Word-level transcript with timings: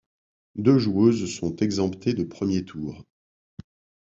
Deux 0.55 0.79
joueuses 0.79 1.31
sont 1.31 1.55
exemptées 1.57 2.15
de 2.15 2.23
premier 2.23 2.65
tour. 2.65 3.05